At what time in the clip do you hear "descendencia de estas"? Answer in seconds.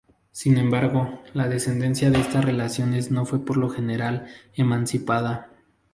1.47-2.43